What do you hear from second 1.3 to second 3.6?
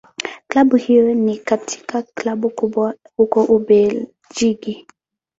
katika Klabu kubwa huko